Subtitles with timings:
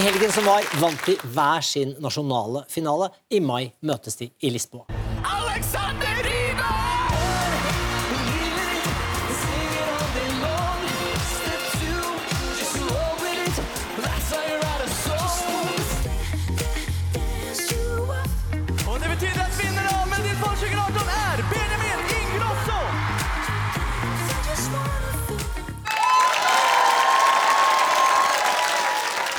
[0.00, 3.10] I helgen som var, vant de hver sin nasjonale finale.
[3.36, 5.09] I mai møtes de i Lisboa.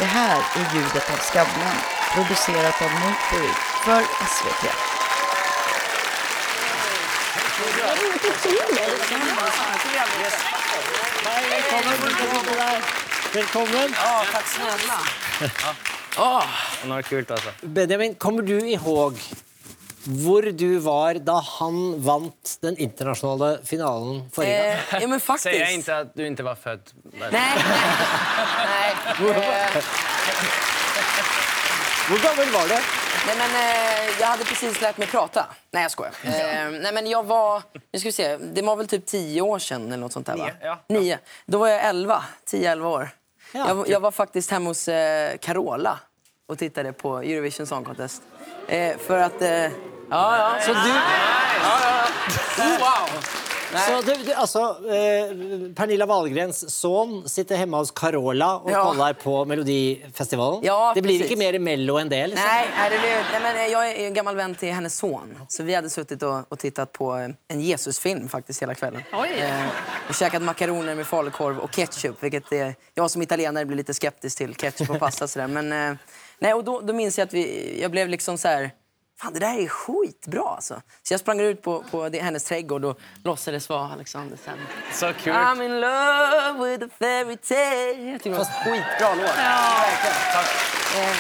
[0.02, 1.76] Det här är ljudet av Skavlan,
[2.14, 3.54] producerat av Notbury
[3.86, 4.02] för
[4.34, 4.64] SVT.
[13.34, 13.96] Velkommen.
[13.96, 15.00] Ja, tack snälla.
[16.84, 17.50] Er det kult, altså.
[17.62, 19.20] Benjamin, kommer du ihåg
[20.06, 24.78] hvor du var da han vant den internasjonale finalen forrige gang?
[24.92, 25.44] Eh, ja, men faktiskt.
[25.44, 26.82] Säger jag inte att du inte var född?
[27.20, 27.34] Men...
[32.08, 32.78] Hvor gammel var du?
[33.28, 35.46] nej men, eh, jag hade precis lärt mig prata.
[35.72, 36.14] Nej, jag skojar.
[36.24, 36.32] Eh,
[36.82, 37.64] nej, men jag var...
[37.94, 38.38] Nu ska vi se.
[38.38, 40.46] Det var väl typ tio år sedan eller något sånt där, va?
[40.46, 40.80] Nio, ja.
[40.90, 41.20] Nio.
[41.46, 42.24] Då var jag elva.
[42.46, 43.10] Tio, elva år.
[43.52, 46.00] Ja, jag, jag var faktiskt hemma hos eh, Carola
[46.48, 48.22] och tittade på Eurovision Song Contest.
[48.68, 49.42] Eh, för att...
[49.42, 49.70] Eh, ja,
[50.10, 50.54] ja.
[50.62, 50.92] Så du,
[52.80, 53.10] Wow!
[53.80, 58.84] Så du, du altså, eh, Pernilla Wahlgrens son sitter hemma hos Carola og Ja.
[58.84, 60.64] kollar på Melodifestivalen.
[60.64, 61.32] Ja, det blir precis.
[61.32, 62.28] ikke mer Mello enn det?
[62.28, 62.46] liksom?
[62.48, 62.98] Nej, nej, det
[63.32, 65.38] nej men eh, jag är en gammal vän till hennes son.
[65.48, 69.04] Så vi hade suttit och, och tittat på eh, en Jesusfilm faktiskt hela kvällen.
[69.14, 69.68] Eh,
[70.10, 72.24] och käkat makaroner med falukorv och ketchup.
[72.24, 74.56] Vilket eh, jag som italienare blir lite skeptisk till.
[74.56, 75.48] Ketchup och pasta sådär.
[75.48, 75.98] Men, eh,
[76.40, 78.72] nej, och då, då minns jag att vi, jag blev liksom så här...
[79.22, 80.82] Fan, det där är skitbra alltså.
[81.04, 84.58] Så jag sprang ut på, på det, hennes trädgård och låtsades vara Alexander sen.
[84.94, 85.36] Så kult.
[85.38, 88.12] I'm in love with a fairy tale.
[88.12, 89.38] Jag tycker det var skitbra låt.
[89.38, 91.10] Verkligen.
[91.10, 91.16] Eh,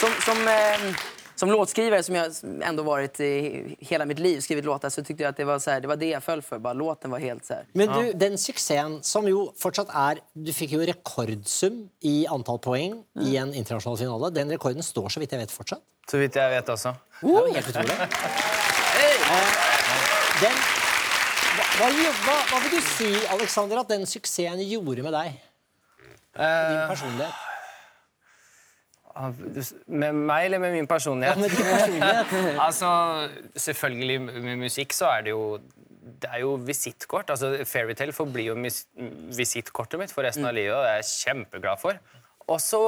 [0.00, 0.94] Som, som, eh,
[1.34, 5.30] som låtskrivare, som jag ändå varit i hela mitt liv, skrivit låtar, så tyckte jag
[5.30, 6.58] att det var, så här, det var det jag föll för.
[6.58, 7.66] Bara låten var helt så här.
[7.72, 13.02] Men du, den suksessen som jo fortsatt er Du fikk jo rekordsum i antall poeng
[13.20, 14.30] i en internasjonal finale.
[14.30, 15.82] Den rekorden står så vidt jeg vet fortsatt.
[16.10, 16.94] Så vidt jeg vet også.
[17.20, 17.96] Det er jo helt utrolig.
[18.94, 19.54] Eh,
[20.42, 20.56] Den,
[21.54, 25.36] hva, hva, hva, hva vil du si, Alexander, at den suksessen gjorde med deg?
[26.34, 27.42] Din personlighet?
[29.14, 31.38] Med meg eller med min Ja, personlighet?
[31.38, 32.34] med din personlighet.
[32.66, 32.90] altså,
[33.56, 35.46] selvfølgelig med musikk så er det jo
[36.24, 37.30] det er jo visittkort.
[37.30, 38.54] altså Fairytale forblir jo
[39.34, 41.98] visittkortet mitt for resten av livet, og det er jeg kjempeglad for.
[42.48, 42.80] Og så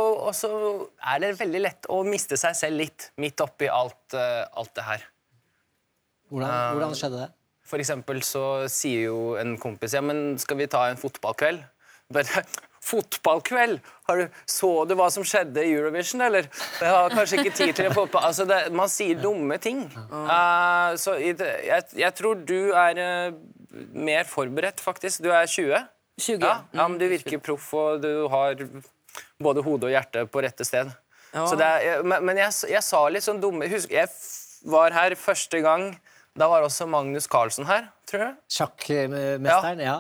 [1.01, 4.85] er det veldig lett å miste seg selv litt midt oppi alt, eh, alt det
[4.85, 5.07] her.
[6.29, 7.31] Hvordan, hvordan skjedde det?
[7.67, 11.65] For eksempel så sier jo en kompis ja, men skal vi ta en fotballkveld?
[12.15, 12.45] Bare,
[12.87, 13.81] fotballkveld?
[14.09, 16.47] Har du, så du hva som skjedde i Eurovision, eller?
[16.81, 18.25] Jeg har kanskje ikke tid til en fotball...
[18.29, 19.85] Altså, det, man sier dumme ting.
[19.91, 23.39] Eh, så jeg, jeg tror du er eh,
[23.97, 25.25] mer forberedt, faktisk.
[25.27, 25.83] Du er 20.
[26.23, 26.47] 20.
[26.47, 28.63] Ja, ja, men du virker proff, og du har
[29.43, 30.89] både hode og hjerte på rette sted.
[31.35, 31.43] Ja.
[31.45, 31.67] Så det
[32.07, 35.91] men men jeg, jeg sa Husk, jeg f- var her første gang.
[36.37, 38.35] Da var også Magnus Carlsen her, tror jeg.
[38.53, 39.81] Sjakkmesteren?
[39.85, 39.99] Ja.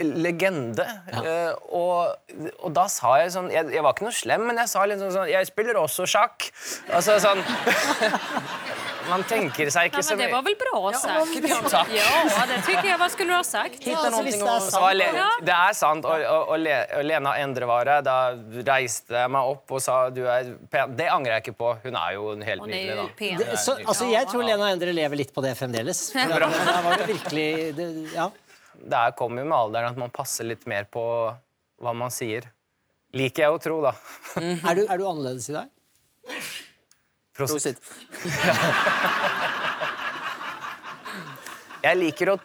[0.00, 0.86] Legende.
[1.12, 2.14] Eh, og,
[2.62, 5.00] og da sa jeg sånn jeg, jeg var ikke noe slem, men jeg sa litt
[5.02, 6.50] sånn, sånn Jeg spiller også sjakk.
[6.94, 7.42] Altså sånn
[9.10, 11.70] Man tenker seg Ja, ikke så men det var väl bra sagt?
[11.70, 11.88] Tack.
[11.94, 12.98] Ja, det tycker jag.
[12.98, 13.78] Vad skulle du ha sagt?
[13.84, 14.62] Hitta altså, någonting det er att...
[14.70, 15.30] sant, Ja.
[15.42, 16.04] det er sant.
[16.04, 18.16] Og, og, og, Le og Lena Endrevare, da
[18.68, 20.94] reiste jeg meg opp og sa du er pen.
[20.98, 21.72] Det angrer jeg ikke på.
[21.86, 23.08] Hun er jo helt Hon är nydelig, ju da.
[23.18, 23.40] pen.
[23.40, 25.56] Det, så, altså, jeg tror Lena Endre lever litt på det
[26.46, 28.30] at, der var det virkelig det, ja.
[28.80, 31.02] Det er- kommer jo med alderen at man passer litt mer på
[31.80, 32.42] hva man sier.
[33.12, 33.92] Liker jeg å tro, da.
[34.40, 35.68] er, du, er du annerledes i dag?
[37.34, 37.78] Prosit.
[41.80, 42.38] Jeg liker å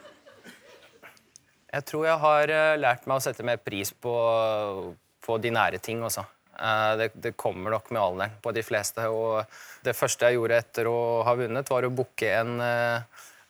[1.75, 4.13] Jeg tror jeg har eh, lært meg å sette mer pris på,
[5.25, 6.23] på de nære ting også.
[6.55, 9.03] Eh, Det, det kommer nok med alderen på de fleste.
[9.11, 9.43] Og
[9.83, 10.95] det første jeg gjorde etter å
[11.27, 13.03] ha vunnet, var å booke en eh,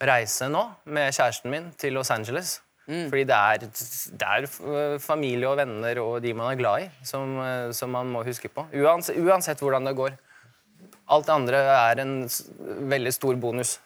[0.09, 2.57] reise nå med kjæresten min til Los Angeles.
[2.85, 7.31] Fordi det er, det er familie og venner og de man er glad i, som,
[7.41, 8.67] eh, som man må huske på.
[8.77, 10.17] Uansett, uansett hvordan det går.
[11.09, 12.15] Alt det andre er en
[12.93, 13.77] veldig stor bonus.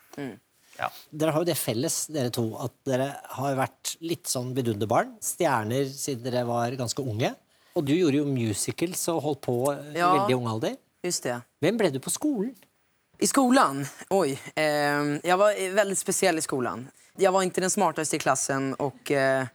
[0.79, 0.87] Ja.
[1.11, 5.17] Dere har jo det felles, dere to, at dere har vært litt sånn vidunderbarn.
[5.23, 7.33] Stjerner siden dere var ganske unge.
[7.75, 10.13] Og du gjorde jo musicals og holdt på i Ja.
[10.15, 10.77] veldig ung alder.
[11.03, 11.37] Just det.
[11.63, 12.55] Hvem ble du på skolen?
[13.19, 13.85] I skolan?
[14.09, 14.39] Oj.
[14.55, 14.63] Eh,
[15.23, 16.87] jag var väldigt speciell i skolan.
[17.17, 19.45] Jag var inte den smartaste i klassen och eh,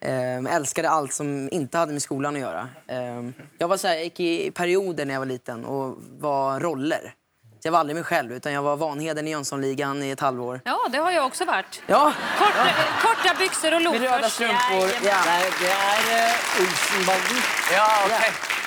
[0.00, 2.68] Eh, älskade allt som inte hade med skolan att göra.
[2.88, 6.60] Eh, jag, var så här, jag gick i perioder när jag var liten och var
[6.60, 7.14] roller.
[7.60, 10.60] Så jag var aldrig mig själv, utan jag var Vanheden i Jönssonligan i ett halvår.
[10.64, 11.82] Ja, det har jag också varit.
[11.86, 12.66] Ja, Korta,
[13.02, 14.32] korta byxor och med röda loafers.
[14.32, 14.90] strumpor.
[15.02, 15.16] Ja,
[15.60, 17.42] det är uh, Olsenbanden.
[17.72, 18.57] Ja, ok.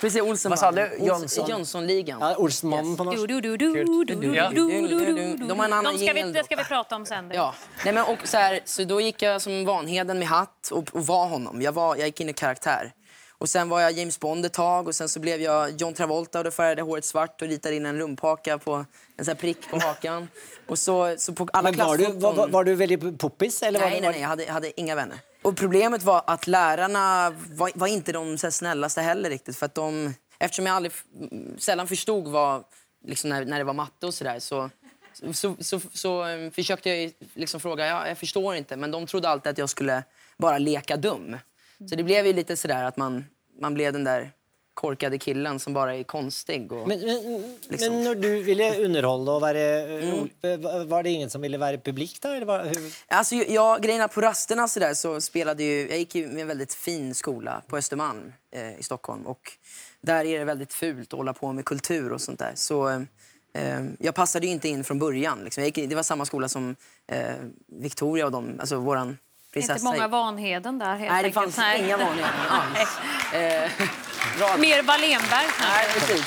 [0.00, 0.22] Precis.
[0.22, 0.90] Olsen Vad sa du?
[1.00, 1.48] Jönsson?
[1.48, 2.20] Jönssonligan.
[2.20, 3.28] Ja, Olsenmannen på Du, norsk.
[3.28, 4.06] du, du, du, Kul.
[4.06, 4.50] du, du, Ja.
[4.54, 5.46] du, du, du, du.
[5.46, 6.44] De har en annan De ska vi, det då.
[6.44, 7.30] ska vi prata om sen.
[7.34, 7.54] Ja.
[7.84, 11.06] Nej, men, och så, här, så då gick jag som Vanheden med hatt och, och
[11.06, 11.62] var honom.
[11.62, 12.92] Jag, var, jag gick in i karaktär.
[13.38, 16.38] Och sen var jag James Bond ett tag och sen så blev jag John Travolta
[16.38, 19.34] och då färgade jag håret svart och ritade in en rumphaka på en sån här
[19.34, 20.28] prick på hakan.
[20.66, 23.62] Och så, så på alla Men var du, klassfoton- var, var- var du väldigt poppis?
[23.62, 25.18] Eller var Nej, du, nej, nej, jag hade, jag hade inga vänner.
[25.46, 29.56] Och problemet var att lärarna var, var inte de så snällaste heller riktigt.
[29.56, 30.92] För att de, eftersom jag aldrig,
[31.32, 32.64] mm, sällan förstod vad,
[33.04, 34.70] liksom när, när det var matte och sådär så,
[35.12, 38.76] så, så, så, så försökte jag liksom fråga, ja, jag förstår inte.
[38.76, 40.02] Men de trodde alltid att jag skulle
[40.36, 41.36] bara leka dum.
[41.78, 43.24] Så det blev ju lite sådär att man,
[43.60, 44.30] man blev den där
[44.76, 46.72] korkade killen som bara är konstig.
[46.72, 47.94] Och, Men, men, Liksom.
[47.94, 49.64] men når du ville underholde og være
[50.12, 52.34] rolig, var det ingen som ville være publik da?
[52.36, 52.92] Eller var, hur?
[53.08, 55.88] Alltså, jag- jag, grejerna på rasterna så, där, så spelade ju...
[55.88, 59.26] Jag gick ju med en väldigt fin skola på Östermalm eh, i Stockholm.
[59.26, 59.52] Och
[60.00, 62.52] där är det väldigt fult att hålla på med kultur och sånt där.
[62.54, 62.88] Så
[63.54, 65.40] eh, jag passade ju inte in från början.
[65.44, 65.60] Liksom.
[65.62, 66.76] Jag gick, i- det var samma skola som
[67.12, 67.34] eh,
[67.82, 69.18] Victoria och de, alltså våran
[69.52, 69.72] prinsessa.
[69.74, 72.88] Inte många Vanheden där helt Nej, det fanns inga vanliga alls.
[74.40, 75.46] Rad- Mer Wallenberg.
[75.60, 76.26] Nej, precis.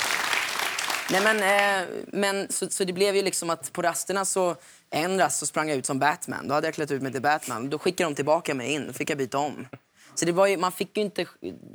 [1.10, 1.36] Nej, men,
[1.82, 4.56] eh, men så, så det blev ju liksom att på rasterna så
[4.90, 6.48] en rast så sprang jag ut som Batman.
[6.48, 7.70] Då hade jag klätt ut mig till Batman.
[7.70, 8.86] Då skickade de tillbaka mig in.
[8.86, 9.66] Då fick jag byta om.
[10.14, 11.26] Så det var ju, man fick ju inte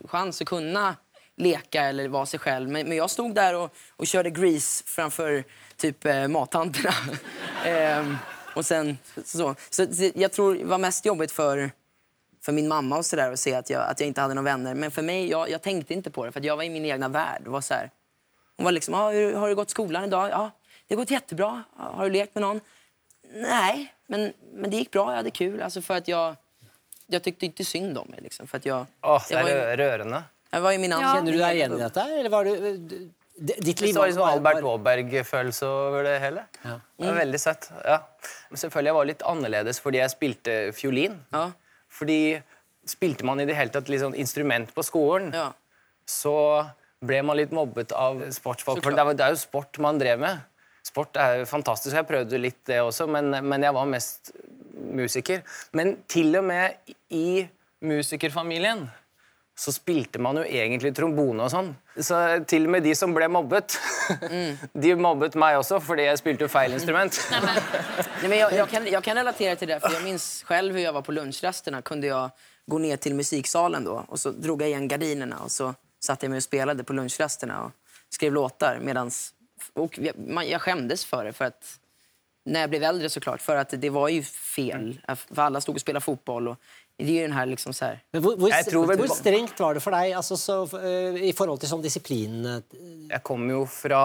[0.05, 0.95] chans att kunna
[1.37, 2.69] leka eller vara sig själv.
[2.69, 5.43] Men, men jag stod där och, och körde Grease framför
[5.77, 6.93] typ eh, mattanterna.
[7.65, 8.17] Ehm,
[8.55, 11.71] och sen, så, så, så jag tror det var mest jobbigt för
[12.45, 14.73] för min mamma och sådär att se att jag, att jag inte hade några vänner.
[14.75, 16.85] Men för mig, jag, jag tänkte inte på det för att jag var i min
[16.85, 17.41] egna värld.
[17.45, 17.89] Var så här,
[18.57, 20.29] hon var liksom, ah, hur, har du gått skolan idag?
[20.29, 20.51] Ja,
[20.87, 21.63] det har gått jättebra.
[21.77, 22.61] "Ja, Har du lekt med någon?
[23.33, 25.09] Nej, men, men det gick bra.
[25.11, 25.61] Jag hade kul.
[25.61, 26.35] Alltså för att jag,
[27.07, 28.19] jag tyckte inte synd om mig.
[28.21, 30.23] Liksom, för att jag, det jag, var ju, rørende.
[30.49, 31.13] jag var i min Ja.
[31.15, 32.01] Kjenner du deg igjen i dette?
[32.01, 36.43] Eller var du, ditt Det liv var liksom var- Albert Aaberg-følelse over det hele.
[36.97, 37.71] Det var veldig søtt.
[37.83, 37.97] Ja.
[38.49, 41.19] Men selvfølgelig jeg var litt annerledes fordi jeg spilte fiolin.
[41.31, 41.51] ja,
[41.95, 42.19] Fordi
[42.85, 45.49] spilte man i det hele tatt litt sånn instrument på skolen, ja.
[46.05, 46.35] så
[47.05, 48.83] ble man litt mobbet av sportsfolk.
[48.83, 50.43] For det er jo sport man drev med.
[50.85, 51.95] Sport er jo fantastisk.
[51.97, 54.35] Jeg prøvde litt det også, men, men jeg var mest
[54.75, 55.41] musiker.
[55.77, 57.45] Men til og med i
[57.85, 58.85] musikerfamilien
[59.57, 61.69] så spilte man jo egentlig trombone og sånn.
[61.95, 62.17] Så
[62.49, 63.77] til og med de som ble mobbet,
[64.21, 64.57] mm.
[64.83, 67.19] de mobbet meg også fordi jeg spilte jo feil instrument.
[68.21, 70.81] Nej, men jag, jag, kan, jag kan relatera till det, för jag minns själv hur
[70.81, 71.81] jag var på lunchrasterna.
[71.81, 72.29] Kunde jag
[72.67, 76.29] gå ner till musiksalen då och så drog jag igen gardinerna och så satt jag
[76.29, 77.71] mig och spelade på lunchrasterna och
[78.09, 79.31] skrev låtar medans...
[79.73, 81.79] Och jag, man, jag skämdes för det, för att
[82.45, 85.01] när jag blev äldre såklart, för att det var ju fel.
[85.15, 86.57] För alla stod och spelade fotboll och
[86.97, 87.99] det är ju den här liksom så här...
[88.13, 91.17] Men hvor, hvor, Jeg tror vel- hvor strengt var det for deg altså, så, eh,
[91.29, 92.37] i forhold til sånn disiplin?
[92.45, 92.61] eh,
[93.11, 94.03] Jeg kommer jo fra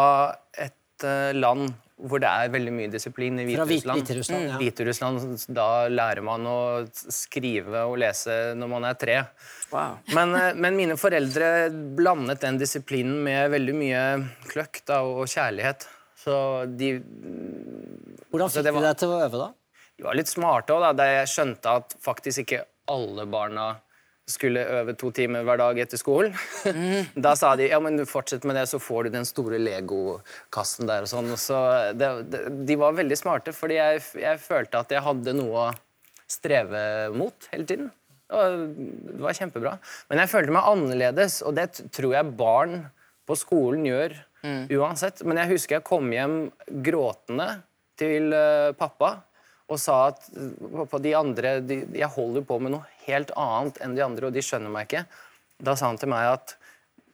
[0.58, 1.70] et eh, land
[2.00, 4.00] hvor det er veldig mye disiplin i Fra Hvit- Hviterussland.
[4.00, 4.56] Hviterussland, ja.
[4.56, 6.56] Hviterussland, Da lærer man å
[6.96, 9.18] skrive og lese når man er tre.
[9.70, 9.98] Wow.
[10.16, 11.68] Men, men mine foreldre
[11.98, 14.02] blandet den disiplinen med veldig mye
[14.48, 15.84] kløkt da, og kjærlighet.
[16.24, 16.34] Så
[16.80, 16.94] de,
[18.32, 19.50] Hvordan fikk var- deg til å øve, da?
[20.00, 23.70] de var litt smarte òg, da jeg skjønte at faktisk ikke alle barna
[24.30, 26.34] skulle øve to timer hver dag etter skolen.
[27.26, 30.90] Da sa de ja, men du fortsett med det, så får du den store legokassen
[30.90, 31.06] der.
[31.06, 31.32] og sånn.
[31.40, 31.58] Så
[31.98, 32.10] det,
[32.68, 35.70] de var veldig smarte, fordi jeg, jeg følte at jeg hadde noe å
[36.30, 36.82] streve
[37.16, 37.90] mot hele tiden.
[38.30, 39.74] Det var kjempebra.
[40.10, 42.76] Men jeg følte meg annerledes, og det tror jeg barn
[43.26, 44.14] på skolen gjør
[44.78, 45.24] uansett.
[45.26, 46.36] Men jeg husker jeg kom hjem
[46.86, 47.48] gråtende
[48.00, 49.18] til eh, pappa
[49.70, 53.78] og sa at eh, pappa, de andre, de, jeg holder på med noe helt annet
[53.84, 55.04] enn de andre, og de skjønner meg ikke.
[55.60, 56.56] Da sa han til meg at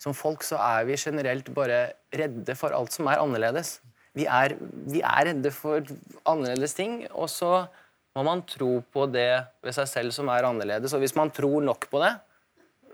[0.02, 1.80] som folk så er vi generelt bare
[2.14, 3.78] redde for alt som er annerledes.
[4.16, 5.84] Vi er, vi er redde for
[6.28, 7.66] annerledes ting, og så
[8.16, 9.30] må man tro på det
[9.64, 10.94] ved seg selv som er annerledes.
[10.96, 12.14] Og hvis man tror nok på det,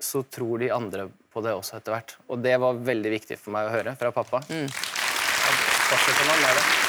[0.02, 2.16] så tror de andre på det også etter hvert.
[2.26, 4.42] Og det var veldig viktig for meg å høre fra pappa.
[4.42, 4.66] Da
[5.92, 6.81] fortsetter man med det.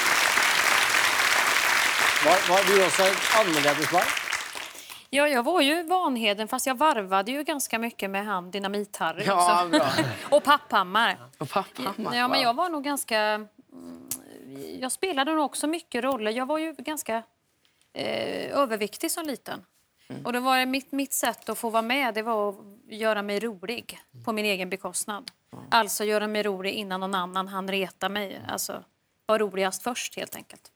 [2.26, 3.00] Var, var du et
[3.40, 4.06] annerledes barn?
[5.10, 9.66] Ja, jag var ju Vanheden, fast jag varvade ju ganska mycket med han Dynamit-Harry Ja,
[9.66, 10.04] också.
[10.36, 11.18] Och Papphammar.
[11.38, 13.18] Och pappa, Ja, men jag var nog ganska...
[13.20, 13.48] mm,
[14.80, 16.32] Jag spelade nog också mycket roller.
[16.32, 17.24] Jag var ju ganska
[17.94, 19.66] eh, överviktig som liten.
[20.24, 22.56] Och då var mitt, mitt sätt att få vara med det var att
[22.88, 25.32] göra mig rolig på min egen bekostnad.
[25.70, 28.42] Alltså göra mig rolig innan någon annan hann reta mig.
[28.48, 28.84] Alltså
[29.26, 30.70] vara roligast först helt enkelt.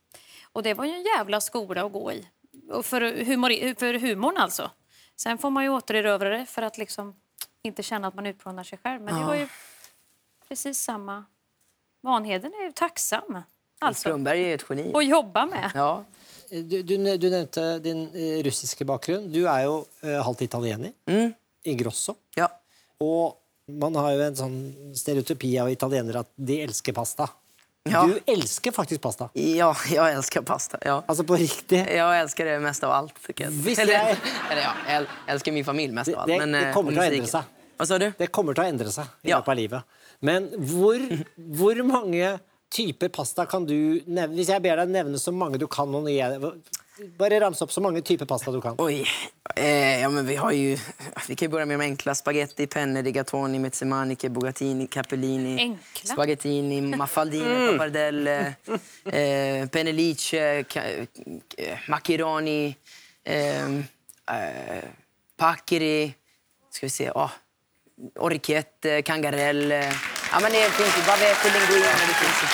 [0.58, 2.28] Och det var ju en jävla skola att gå i.
[2.70, 4.72] Och för, humor, för humorn alltså.
[5.16, 7.16] Sen får man ju återerövra det för att liksom
[7.62, 9.02] inte känna att man utplånar sig själv.
[9.02, 9.48] Men det var ju
[10.48, 11.26] precis samma.
[12.02, 13.42] Vanheden är ju tacksam.
[13.80, 14.00] Alltså.
[14.00, 14.92] Strömberg är ett geni.
[14.94, 15.72] Och jobba med.
[15.76, 16.04] Ja.
[16.50, 19.32] Du, du, du nevnte din eh, russiske bakgrunn.
[19.32, 20.92] Du er jo eh, halvt italiener.
[21.64, 22.16] I Grosso.
[22.36, 22.50] ja.
[23.00, 23.38] Og
[23.70, 24.56] man har jo en sånn
[24.98, 27.28] stereotypi av italienere at de elsker pasta.
[27.92, 28.04] Ja.
[28.08, 29.30] Du elsker faktisk pasta.
[29.34, 30.78] Ja, jag älskar pasta.
[30.82, 31.04] Ja.
[31.08, 31.88] Altså på riktig.
[31.96, 33.14] Jag älskar det mest av allt.
[33.38, 33.50] Jag.
[33.50, 34.10] Visst eller, jag-
[34.52, 36.28] eller ja, jag älskar min familj mest av allt.
[36.28, 37.14] Det- men, det eh, kommer musiken.
[37.14, 37.42] endre seg.
[37.78, 38.12] Vad sa du?
[38.18, 39.54] Det kommer å endre seg i Ja.
[39.54, 39.84] livet.
[40.20, 40.48] Men
[41.38, 42.40] hvor mange
[42.74, 44.36] typer pasta kan du nevne?
[44.36, 46.02] Hvis jeg ber deg nevne så mange du kan nå
[47.18, 48.76] Bare ramse opp så mange typer pasta du kan.
[48.82, 49.04] Oj.
[49.56, 50.78] Eh, ja, men vi har ju...
[51.28, 52.16] Vi kan ju börja med de enkla.
[52.16, 55.62] Spaghetti, penne, rigatoni, mezzemaniche, bugatini, capellini.
[55.62, 56.14] Enkla?
[56.14, 58.56] Spaghettini, maffaldine, pappardelle,
[59.06, 60.84] eh, pennelice, ca-
[61.58, 62.76] eh, maccheroni,
[63.24, 63.84] ehm,
[64.32, 64.84] eh,
[65.38, 66.14] paccheri,
[66.72, 67.32] ska vi se, oh,
[68.20, 69.84] orecchiette, kangarelle.
[70.32, 72.48] Ja, men det finns ju bavette, linguine, det finns ju.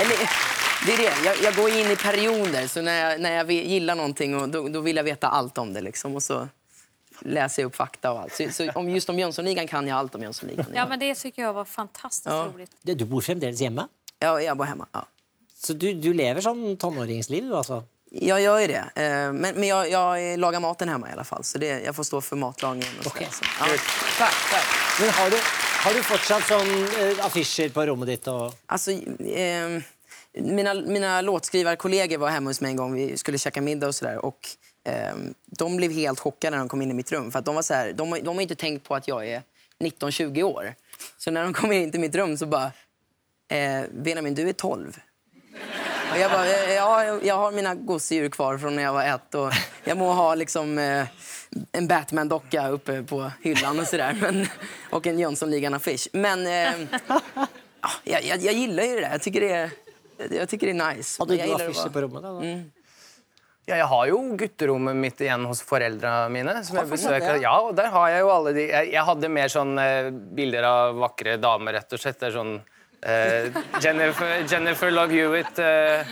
[0.00, 0.43] Eller,
[0.86, 1.12] det är det.
[1.24, 2.66] Jag, jag går in i perioder.
[2.66, 5.72] Så när jag, när jag gillar någonting och då, då vill jag veta allt om
[5.72, 5.80] det.
[5.80, 6.48] Liksom, och så
[7.20, 8.34] läser jag upp fakta och allt.
[8.34, 10.66] Så, så om, just om Jönssonligan kan jag allt om Jönssonligan.
[10.74, 12.48] Ja, men det tycker jag var fantastiskt Ja.
[12.54, 12.70] roligt.
[12.82, 13.88] Du bor fremdeles hjemme?
[14.18, 14.86] Ja, jag bor hemma.
[14.92, 15.06] Ja.
[15.56, 17.82] Så du, du lever sånn tonåringsliv, du, altså?
[18.10, 18.84] Jag gör ju det.
[18.94, 21.44] Eh, Men, men jag, jag lagar maten hemma i alla fall.
[21.44, 22.94] Så det, jag får stå för matlagningen.
[22.98, 23.44] Och sådär, så.
[23.60, 23.66] Ja.
[24.18, 24.66] Tack, tack.
[25.00, 25.36] Men har du,
[25.84, 28.28] har du fortsatt sånn eh, affisjer på rommet ditt?
[28.28, 28.52] Og...
[28.66, 29.80] Alltså, eh,
[30.34, 32.94] mina, mina låtskrivarkollegor var hemma hos mig en gång.
[32.94, 34.24] Vi skulle käka middag och sådär.
[34.24, 34.38] Och
[34.84, 35.14] eh,
[35.46, 37.32] de blev helt chockade när de kom in i mitt rum.
[37.32, 39.42] För att de, var så här, de, de har inte tänkt på att jag är
[39.80, 40.74] 19-20 år.
[41.18, 42.72] Så när de kom in till mitt rum så bara...
[43.48, 45.00] Eh, Benjamin, du är 12.
[46.12, 49.34] Och jag bara, eh, ja, jag har mina gosedjur kvar från när jag var ett.
[49.34, 49.52] Och
[49.84, 51.06] jag må ha liksom, eh,
[51.72, 54.18] en Batman-docka uppe på hyllan och sådär.
[54.20, 54.46] Men,
[54.90, 56.08] och en Jönssonligan-affisch.
[56.12, 56.88] Men eh,
[58.04, 59.10] jag, jag, jag gillar ju det där.
[59.10, 59.70] Jag tycker det är,
[60.30, 61.16] jag tycker det är nice.
[61.18, 62.22] Jag du att affisjer på rommet?
[62.22, 62.30] Da?
[63.66, 66.64] Ja, jeg har jo gutterommet mitt igjen hos foreldrene mine.
[66.64, 67.38] som jeg besøker.
[67.40, 70.66] Ja, og der har jeg jo alle de Jeg, jeg hadde mer sånn eh, bilder
[70.68, 72.18] av vakre damer, rett og slett.
[72.20, 72.60] Det er sånn
[73.00, 73.48] eh,
[73.80, 76.04] Jennifer, Jennifer Love Hewitt eh,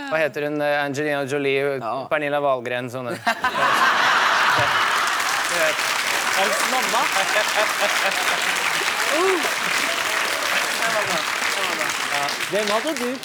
[0.00, 0.56] Hva heter hun?
[0.64, 2.06] Eh, Angelina Jolie, Ja.
[2.08, 3.18] Pernilla Wahlgren, sånne.
[12.54, 13.16] Hvem hadde du?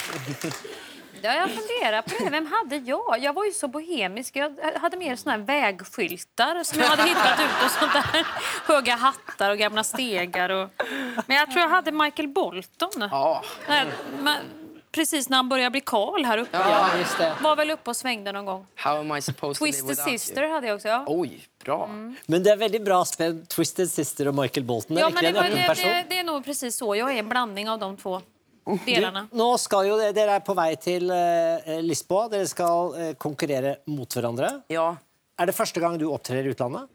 [1.21, 2.29] Ja, jag funderar på det.
[2.29, 3.19] Vem hade jag?
[3.19, 4.35] Jag var ju så bohemisk.
[4.35, 8.27] Jag hade mer såna här vägskyltar som jag hade hittat ut och sånt där.
[8.73, 10.49] Höga hattar och gamla stegar.
[10.49, 10.69] Och...
[11.27, 13.07] Men jag tror jag hade Michael Bolton.
[13.11, 13.85] Ja, Nej,
[14.19, 14.37] men
[14.91, 16.57] Precis när han började bli Karl här uppe.
[16.57, 17.35] Ja, just det.
[17.41, 18.65] Var väl uppe och svängde någon gång.
[18.75, 20.17] how am I supposed to live Twisted without you?
[20.17, 20.87] Sister hade jag också.
[20.87, 21.03] Ja.
[21.07, 21.89] Oj, bra.
[22.25, 23.45] Men det er veldig bra spenn.
[23.45, 24.97] Twisted Sister og Michael Bolton.
[24.97, 26.95] Ja, men det, det, det, det är nog precis så.
[26.95, 28.21] Jag är en blandning av de två
[28.85, 29.27] delarna.
[29.31, 32.27] Nå skal jo Dere er på vei til eh, Lisboa.
[32.31, 34.61] Dere skal eh, konkurrere mot hverandre.
[34.73, 34.95] Ja,
[35.39, 36.89] Er det første gang du opptrer i utlandet?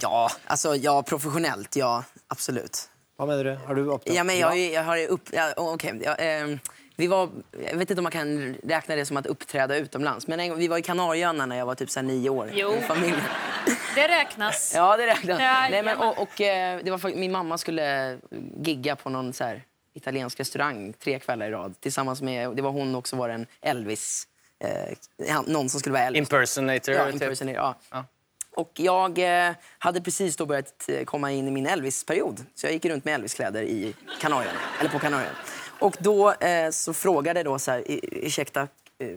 [0.00, 2.88] ja, alltså ja, professionellt, ja, absolut.
[3.18, 3.54] Hva mener du?
[3.66, 5.28] Har du opptrådt Ja, men jag, jag har upp...
[5.32, 6.58] Ja, okej, ja, ehm,
[6.96, 7.28] vi var,
[7.70, 10.26] jag vet inte om man kan räkna det som att uppträda utomlands.
[10.26, 12.50] Men en vi var i Kanarieöarna när jag var typ så här nio år.
[12.52, 12.70] Jo.
[12.70, 13.20] med familjen.
[13.94, 14.72] Det räknas.
[14.74, 15.40] Ja, det räknas.
[15.40, 18.18] Ja, Nej, men, och, och, eh, det var, min mamma skulle
[18.62, 19.62] gigga på någon så här,
[19.98, 21.80] italiensk restaurang tre kvällar i rad.
[21.80, 24.26] Tillsammans med, det var hon också var en Elvis.
[24.64, 26.18] Eh, någon som skulle vara Elvis.
[26.18, 26.94] Impersonator.
[26.94, 27.14] Ja, typ.
[27.14, 27.74] impersonator, ja.
[27.90, 28.04] Ja.
[28.50, 32.44] Och jag eh, hade precis då börjat eh, komma in i min Elvis-period.
[32.54, 35.32] Så jag gick runt med Elvis-kläder i Kanarien, eller på Kanarien.
[35.80, 38.60] Och då eh, så frågade då så här, "I- ursäkta,
[38.98, 39.08] eh,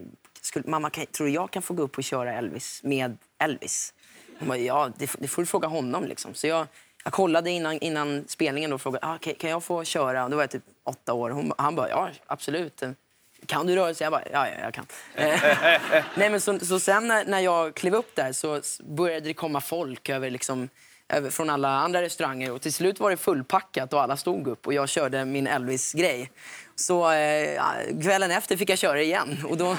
[0.41, 3.93] skulle, mamma, kan, tror du jag kan få gå upp och köra Elvis med Elvis?
[4.39, 6.33] Hon bara, ja, det, det får du fråga honom liksom.
[6.33, 6.67] Så jag,
[7.03, 10.29] jag kollade innan, innan spelningen och frågade, ah, kan, kan jag få köra?
[10.29, 11.29] Då var jag typ åtta år.
[11.29, 12.83] Hon, han bara, ja absolut.
[13.45, 14.03] Kan du rörelse?
[14.03, 14.85] Jag bara, ja, ja jag kan.
[16.15, 19.61] Nej, men så, så sen när, när jag klev upp där så började det komma
[19.61, 20.69] folk över, liksom,
[21.09, 22.51] över, från alla andra restauranger.
[22.51, 26.31] Och till slut var det fullpackat och alla stod upp och jag körde min Elvis-grej.
[26.75, 27.61] Så eh,
[28.01, 29.45] kvällen efter fick jag köra igen.
[29.49, 29.77] Och då,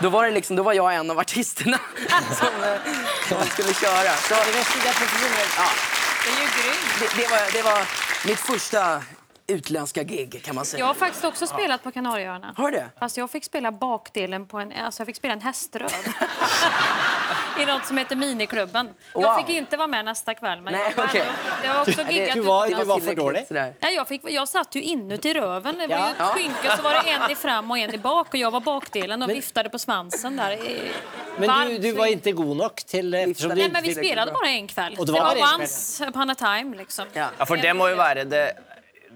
[0.00, 1.80] då, var, det liksom, då var jag en av artisterna
[2.38, 2.80] som, eh,
[3.28, 4.10] som skulle köra.
[4.16, 7.86] Så, Det grymt det, det, var, det var
[8.26, 9.02] mitt första
[9.50, 10.78] utländska gig kan man säga.
[10.80, 12.54] Jag har faktiskt också spelat på Kanarieöarna.
[12.56, 12.86] Har du det?
[12.98, 15.88] Fast jag fick spela bakdelen på en, alltså jag fick spela en häströv.
[17.62, 18.86] I något som heter Miniklubben.
[19.14, 19.22] Wow.
[19.24, 20.60] Jag fick inte vara med nästa kväll.
[20.60, 21.24] Men Nej, jag, var ändå-
[21.64, 23.44] jag har också giggat Du var, du var för dålig.
[23.50, 25.78] Nej, jag, fick, jag satt ju inuti röven.
[25.78, 26.06] Det var Ja.
[26.06, 28.28] ju ett skynke så var det en i fram och en i bak.
[28.28, 30.50] Och jag var bakdelen och viftade på svansen där.
[30.52, 30.90] i-
[31.38, 32.12] Men du, varmt du var sving.
[32.12, 34.96] inte god nok til eftersom du Nej, men vi spelade bara en kväll.
[34.98, 37.06] Och det det var var, bara en once upon a time liksom.
[37.12, 37.28] Ja.
[37.38, 38.52] Ja, for det må jo være det,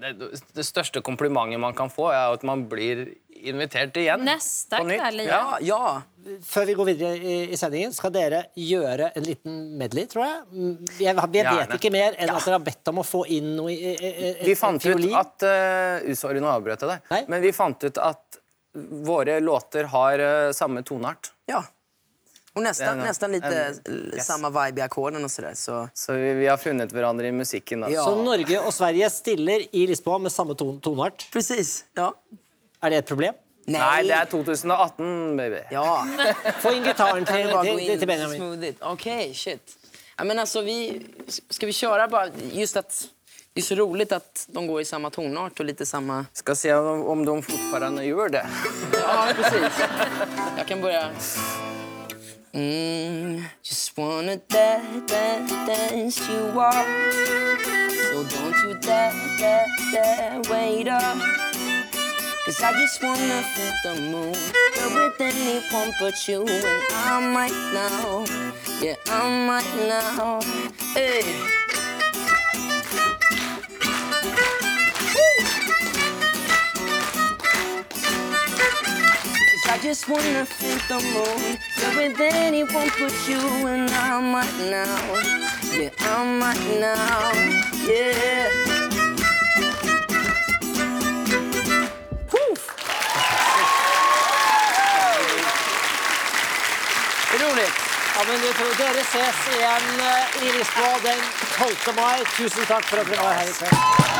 [0.01, 0.11] det,
[0.55, 3.05] det største komplimentet man kan få, er at man blir
[3.45, 4.23] invitert igjen.
[4.25, 5.29] Nästa kväll igen.
[5.29, 6.01] Ja, ja.
[6.45, 10.39] Før vi går videre i, i sendingen, skal dere gjøre en liten medley, tror jeg.
[10.51, 13.51] Mm, Jeg, jeg vet ikke mer enn at dere har bedt om å få inn
[13.59, 15.13] noe i, i, i, Vi fant ut fiolin.
[15.19, 17.29] at uh, Sorry, nå avbrøt jeg deg.
[17.29, 18.41] Men vi fant ut at
[19.05, 21.31] våre låter har eh, samme toneart.
[21.47, 21.61] ja.
[22.55, 24.25] Och nästan, Den- nästan lite en- yes.
[24.25, 25.53] samma vibe i ackorden och sådär.
[25.55, 25.89] Så.
[25.93, 27.81] Så vi, vi har funnet hverandre i musikken.
[27.81, 27.89] Da.
[27.89, 28.03] Ja.
[28.03, 31.27] Så Norge og Sverige stiller i Lisboa med samme ton, toneart.
[31.33, 31.85] Precis.
[31.93, 32.13] Ja.
[32.81, 33.33] Er det et problem?
[33.67, 35.59] Nei, det er 2018, baby.
[35.71, 36.05] Ja.
[36.61, 38.37] Få in til och Benjamin.
[38.37, 38.77] smooth it?
[38.81, 39.77] Okej, shit.
[40.17, 41.05] Ja, men alltså, vi,
[41.49, 42.27] ska vi köra bara...
[42.51, 43.05] Just att
[43.53, 46.25] det är så roligt att de går i samma tonart och lite samma...
[46.33, 48.45] Skal se om, om de fortfarande gjør det.
[48.93, 49.79] Ja, precis.
[50.57, 51.09] Jag kan börja...
[52.55, 60.87] Mm, just wanna dance, dance, dance you off So don't you dare, dare, dare wait
[60.87, 61.17] up.
[62.45, 64.31] Cause I just wanna fit the moon.
[64.73, 68.23] But with anyone but you And I might now
[68.81, 70.39] Yeah, I might now
[70.93, 71.54] Hey
[79.85, 83.37] just wanna feel the moon But with anyone but you
[83.67, 84.97] And I might now
[85.77, 87.31] Yeah, I might now
[87.85, 88.49] Yeah
[92.31, 92.55] Woo!
[97.29, 97.73] Det är roligt.
[98.15, 100.01] Ja, men du tror Dere ses igjen
[100.41, 101.19] i Lisboa den
[101.57, 101.95] 12.
[101.95, 102.25] mai.
[102.37, 104.14] Tusen takk for at dere var her i kveld.